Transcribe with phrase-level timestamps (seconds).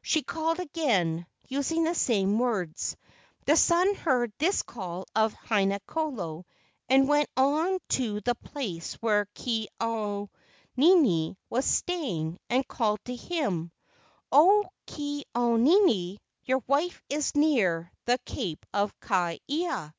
[0.00, 2.96] She called again, using the same words.
[3.44, 6.46] The sun heard this call of Haina kolo
[6.88, 10.30] and went on to the place where Ke au
[10.74, 13.72] nini was staying and called to him,
[14.32, 19.94] "O Ke au nini, your wife is near the cape of Ka ia."